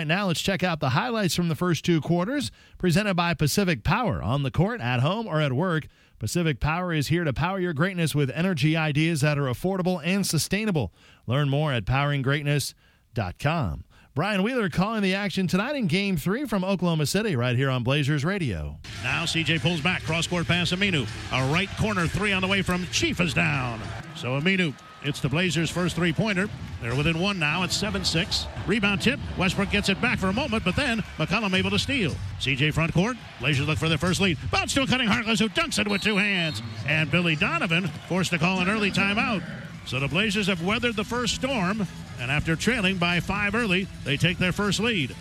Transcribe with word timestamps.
right, 0.00 0.06
now 0.06 0.26
let's 0.26 0.40
check 0.40 0.62
out 0.62 0.80
the 0.80 0.90
highlights 0.90 1.34
from 1.34 1.48
the 1.48 1.54
first 1.54 1.84
two 1.84 2.00
quarters, 2.00 2.50
presented 2.78 3.14
by 3.14 3.34
Pacific 3.34 3.84
Power 3.84 4.22
on 4.22 4.42
the 4.42 4.50
court, 4.50 4.80
at 4.80 5.00
home, 5.00 5.26
or 5.26 5.42
at 5.42 5.52
work. 5.52 5.86
Pacific 6.18 6.58
Power 6.58 6.92
is 6.92 7.08
here 7.08 7.24
to 7.24 7.34
power 7.34 7.60
your 7.60 7.74
greatness 7.74 8.14
with 8.14 8.30
energy 8.30 8.76
ideas 8.76 9.20
that 9.20 9.38
are 9.38 9.44
affordable 9.44 10.00
and 10.02 10.26
sustainable. 10.26 10.92
Learn 11.26 11.50
more 11.50 11.72
at 11.72 11.84
poweringgreatness.com. 11.84 13.84
Brian 14.14 14.42
Wheeler 14.42 14.70
calling 14.70 15.02
the 15.02 15.14
action 15.14 15.46
tonight 15.46 15.76
in 15.76 15.86
Game 15.86 16.16
3 16.16 16.46
from 16.46 16.64
Oklahoma 16.64 17.06
City, 17.06 17.36
right 17.36 17.56
here 17.56 17.70
on 17.70 17.84
Blazers 17.84 18.24
Radio. 18.24 18.78
Now 19.02 19.24
CJ 19.24 19.60
pulls 19.60 19.82
back, 19.82 20.02
cross 20.02 20.26
court 20.26 20.46
pass 20.46 20.72
Aminu. 20.72 21.06
A 21.32 21.52
right 21.52 21.68
corner 21.76 22.06
three 22.06 22.32
on 22.32 22.42
the 22.42 22.48
way 22.48 22.62
from 22.62 22.86
Chief 22.86 23.20
is 23.20 23.34
down. 23.34 23.80
So 24.16 24.40
Aminu, 24.40 24.74
it's 25.02 25.20
the 25.20 25.28
Blazers' 25.28 25.70
first 25.70 25.96
three 25.96 26.12
pointer. 26.12 26.48
They're 26.82 26.94
within 26.94 27.18
one 27.18 27.38
now. 27.38 27.62
at 27.62 27.72
7 27.72 28.04
6. 28.04 28.46
Rebound 28.66 29.00
tip. 29.00 29.20
Westbrook 29.38 29.70
gets 29.70 29.88
it 29.88 30.00
back 30.00 30.18
for 30.18 30.28
a 30.28 30.32
moment, 30.32 30.64
but 30.64 30.76
then 30.76 31.00
McCollum 31.18 31.54
able 31.54 31.70
to 31.70 31.78
steal. 31.78 32.14
CJ 32.40 32.74
front 32.74 32.92
court. 32.92 33.16
Blazers 33.38 33.66
look 33.66 33.78
for 33.78 33.88
their 33.88 33.98
first 33.98 34.20
lead. 34.20 34.38
Bounce 34.50 34.74
to 34.74 34.82
a 34.82 34.86
cutting 34.86 35.08
Harkless 35.08 35.38
who 35.38 35.48
dunks 35.48 35.78
it 35.78 35.88
with 35.88 36.02
two 36.02 36.16
hands. 36.16 36.62
And 36.86 37.10
Billy 37.10 37.36
Donovan 37.36 37.86
forced 38.08 38.30
to 38.30 38.38
call 38.38 38.60
an 38.60 38.68
early 38.68 38.90
timeout. 38.90 39.42
So 39.86 39.98
the 39.98 40.08
Blazers 40.08 40.46
have 40.46 40.64
weathered 40.64 40.96
the 40.96 41.04
first 41.04 41.34
storm, 41.34 41.86
and 42.20 42.30
after 42.30 42.54
trailing 42.54 42.98
by 42.98 43.18
five 43.20 43.54
early, 43.54 43.88
they 44.04 44.16
take 44.16 44.38
their 44.38 44.52
first 44.52 44.78
lead. 44.78 45.16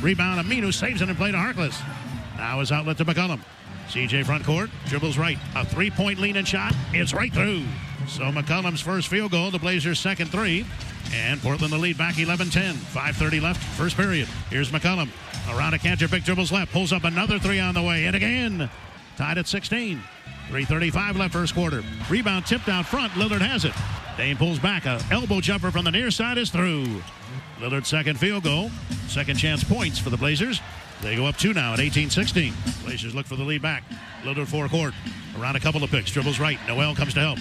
Rebound, 0.00 0.46
Aminu 0.46 0.72
saves 0.72 1.00
it 1.00 1.08
and 1.08 1.16
play 1.16 1.32
to 1.32 1.36
Harkless. 1.38 1.80
Now 2.36 2.60
his 2.60 2.70
outlet 2.70 2.98
to 2.98 3.04
McCollum. 3.04 3.40
CJ 3.88 4.24
front 4.24 4.44
court, 4.44 4.70
dribbles 4.86 5.18
right. 5.18 5.38
A 5.54 5.64
three 5.64 5.90
point 5.90 6.18
lean 6.18 6.36
and 6.36 6.46
shot. 6.46 6.74
It's 6.92 7.12
right 7.12 7.32
through. 7.32 7.64
So 8.08 8.24
McCollum's 8.24 8.80
first 8.80 9.08
field 9.08 9.32
goal, 9.32 9.50
the 9.50 9.58
Blazers' 9.58 9.98
second 9.98 10.28
three. 10.28 10.64
And 11.12 11.40
Portland 11.40 11.72
the 11.72 11.78
lead 11.78 11.98
back 11.98 12.18
11 12.18 12.50
10. 12.50 12.74
5.30 12.74 13.42
left, 13.42 13.62
first 13.76 13.96
period. 13.96 14.28
Here's 14.50 14.70
McCollum. 14.70 15.08
Around 15.54 15.74
a 15.74 15.78
catcher, 15.78 16.08
big 16.08 16.24
dribbles 16.24 16.50
left. 16.50 16.72
Pulls 16.72 16.92
up 16.92 17.04
another 17.04 17.38
three 17.38 17.60
on 17.60 17.74
the 17.74 17.82
way. 17.82 18.06
And 18.06 18.16
again, 18.16 18.70
tied 19.16 19.38
at 19.38 19.46
16. 19.46 20.00
3.35 20.48 21.18
left, 21.18 21.32
first 21.32 21.54
quarter. 21.54 21.82
Rebound 22.08 22.46
tipped 22.46 22.68
out 22.68 22.86
front. 22.86 23.12
Lillard 23.12 23.40
has 23.40 23.64
it. 23.64 23.72
Dame 24.16 24.36
pulls 24.36 24.58
back. 24.58 24.86
A 24.86 25.00
elbow 25.10 25.40
jumper 25.40 25.70
from 25.70 25.84
the 25.84 25.90
near 25.90 26.10
side 26.10 26.38
is 26.38 26.50
through. 26.50 26.86
Lillard's 27.58 27.88
second 27.88 28.18
field 28.18 28.44
goal. 28.44 28.70
Second 29.08 29.36
chance 29.36 29.64
points 29.64 29.98
for 29.98 30.10
the 30.10 30.16
Blazers. 30.16 30.60
They 31.02 31.16
go 31.16 31.26
up 31.26 31.36
two 31.36 31.52
now 31.52 31.74
at 31.74 31.80
18-16. 31.80 32.84
Blazers 32.84 33.14
look 33.14 33.26
for 33.26 33.36
the 33.36 33.44
lead 33.44 33.62
back. 33.62 33.84
Lillard 34.22 34.46
four 34.46 34.68
court. 34.68 34.94
Around 35.38 35.56
a 35.56 35.60
couple 35.60 35.82
of 35.82 35.90
picks. 35.90 36.10
Dribbles 36.10 36.38
right. 36.38 36.58
Noel 36.66 36.94
comes 36.94 37.14
to 37.14 37.20
help. 37.20 37.38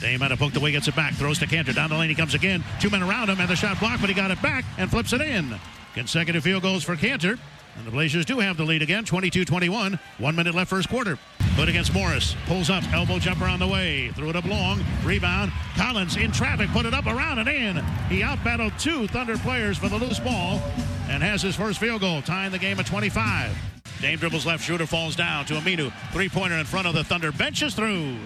Dame 0.00 0.20
had 0.20 0.28
to 0.28 0.36
poke 0.36 0.52
the 0.52 0.60
way, 0.60 0.72
gets 0.72 0.88
it 0.88 0.96
back. 0.96 1.14
Throws 1.14 1.38
to 1.38 1.46
Kanter. 1.46 1.74
Down 1.74 1.90
the 1.90 1.96
lane 1.96 2.08
he 2.08 2.14
comes 2.14 2.34
again. 2.34 2.62
Two 2.80 2.90
men 2.90 3.02
around 3.02 3.30
him 3.30 3.40
and 3.40 3.48
the 3.48 3.56
shot 3.56 3.78
blocked, 3.80 4.00
but 4.00 4.08
he 4.08 4.14
got 4.14 4.30
it 4.30 4.40
back 4.42 4.64
and 4.78 4.90
flips 4.90 5.12
it 5.12 5.20
in. 5.20 5.54
Consecutive 5.94 6.42
field 6.42 6.62
goals 6.62 6.84
for 6.84 6.96
Kanter. 6.96 7.38
And 7.76 7.86
the 7.86 7.90
Blazers 7.90 8.24
do 8.24 8.38
have 8.38 8.56
the 8.56 8.64
lead 8.64 8.82
again, 8.82 9.04
22-21. 9.04 9.98
One 10.18 10.36
minute 10.36 10.54
left 10.54 10.70
first 10.70 10.88
quarter. 10.88 11.18
Hood 11.56 11.68
against 11.68 11.92
Morris. 11.92 12.34
Pulls 12.46 12.70
up. 12.70 12.84
Elbow 12.92 13.18
jumper 13.18 13.44
on 13.44 13.58
the 13.58 13.66
way. 13.66 14.08
Threw 14.08 14.30
it 14.30 14.36
up 14.36 14.44
long. 14.46 14.82
Rebound. 15.04 15.52
Collins 15.76 16.16
in 16.16 16.32
traffic. 16.32 16.70
Put 16.70 16.86
it 16.86 16.94
up 16.94 17.06
around 17.06 17.38
and 17.38 17.48
in. 17.48 17.76
He 18.08 18.20
outbattled 18.20 18.78
two 18.80 19.06
Thunder 19.08 19.36
players 19.38 19.78
for 19.78 19.88
the 19.88 19.96
loose 19.96 20.20
ball 20.20 20.60
and 21.08 21.22
has 21.22 21.42
his 21.42 21.56
first 21.56 21.78
field 21.78 22.00
goal, 22.00 22.22
tying 22.22 22.52
the 22.52 22.58
game 22.58 22.78
at 22.80 22.86
25. 22.86 23.56
Dame 24.00 24.18
dribbles 24.18 24.46
left. 24.46 24.64
Shooter 24.64 24.86
falls 24.86 25.16
down 25.16 25.44
to 25.46 25.54
Aminu. 25.54 25.92
Three-pointer 26.12 26.56
in 26.56 26.66
front 26.66 26.86
of 26.86 26.94
the 26.94 27.04
Thunder. 27.04 27.32
Benches 27.32 27.74
through. 27.74 28.16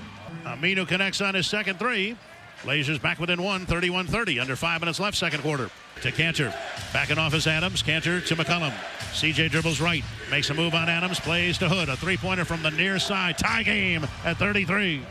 Aminu 0.44 0.86
connects 0.86 1.20
on 1.20 1.34
his 1.34 1.46
second 1.46 1.78
three. 1.78 2.16
Blazers 2.64 2.98
back 2.98 3.18
within 3.18 3.42
one, 3.42 3.64
31-30. 3.64 4.40
Under 4.40 4.54
five 4.54 4.80
minutes 4.80 5.00
left, 5.00 5.16
second 5.16 5.40
quarter. 5.40 5.70
To 6.02 6.12
Kanter. 6.12 6.54
Backing 6.92 7.18
off 7.18 7.34
is 7.34 7.46
Adams. 7.46 7.82
Kanter 7.82 8.24
to 8.26 8.36
McCollum. 8.36 8.72
CJ 9.12 9.50
dribbles 9.50 9.80
right. 9.80 10.04
Makes 10.30 10.50
a 10.50 10.54
move 10.54 10.74
on 10.74 10.88
Adams. 10.88 11.20
Plays 11.20 11.56
to 11.58 11.68
Hood. 11.68 11.88
A 11.88 11.96
three-pointer 11.96 12.44
from 12.44 12.62
the 12.62 12.70
near 12.70 12.98
side. 12.98 13.38
Tie 13.38 13.62
game 13.62 14.06
at 14.24 14.36
33. 14.36 15.02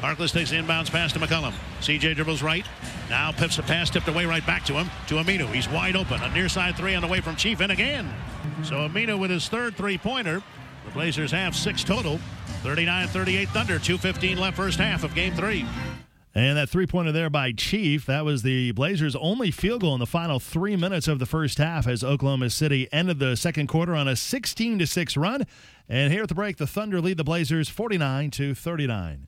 Harkless 0.00 0.32
takes 0.32 0.50
the 0.50 0.56
inbounds 0.56 0.90
pass 0.90 1.12
to 1.12 1.18
McCollum. 1.18 1.52
CJ 1.80 2.14
dribbles 2.14 2.42
right. 2.42 2.66
Now 3.08 3.32
pips 3.32 3.56
the 3.56 3.62
pass 3.62 3.90
tipped 3.90 4.08
away 4.08 4.24
right 4.26 4.46
back 4.46 4.64
to 4.66 4.74
him. 4.74 4.90
To 5.08 5.14
Aminu. 5.16 5.52
He's 5.52 5.68
wide 5.68 5.96
open. 5.96 6.22
A 6.22 6.32
near 6.32 6.48
side 6.48 6.76
three 6.76 6.94
on 6.94 7.02
the 7.02 7.08
way 7.08 7.20
from 7.20 7.36
Chief. 7.36 7.60
And 7.60 7.72
again. 7.72 8.12
So 8.62 8.76
Aminu 8.76 9.18
with 9.18 9.30
his 9.30 9.48
third 9.48 9.76
three-pointer. 9.76 10.42
The 10.84 10.90
Blazers 10.90 11.30
have 11.30 11.54
six 11.54 11.82
total. 11.84 12.18
39-38 12.62 13.48
Thunder. 13.48 13.78
2.15 13.78 14.38
left 14.38 14.56
first 14.56 14.78
half 14.78 15.04
of 15.04 15.14
game 15.14 15.34
three. 15.34 15.66
And 16.36 16.56
that 16.56 16.68
three 16.68 16.86
pointer 16.86 17.12
there 17.12 17.30
by 17.30 17.52
Chief, 17.52 18.06
that 18.06 18.24
was 18.24 18.42
the 18.42 18.72
Blazers' 18.72 19.14
only 19.14 19.52
field 19.52 19.82
goal 19.82 19.94
in 19.94 20.00
the 20.00 20.06
final 20.06 20.40
three 20.40 20.74
minutes 20.74 21.06
of 21.06 21.20
the 21.20 21.26
first 21.26 21.58
half 21.58 21.86
as 21.86 22.02
Oklahoma 22.02 22.50
City 22.50 22.88
ended 22.90 23.20
the 23.20 23.36
second 23.36 23.68
quarter 23.68 23.94
on 23.94 24.08
a 24.08 24.16
16 24.16 24.84
6 24.84 25.16
run. 25.16 25.46
And 25.88 26.12
here 26.12 26.24
at 26.24 26.28
the 26.28 26.34
break, 26.34 26.56
the 26.56 26.66
Thunder 26.66 27.00
lead 27.00 27.18
the 27.18 27.24
Blazers 27.24 27.68
49 27.68 28.32
39. 28.32 29.22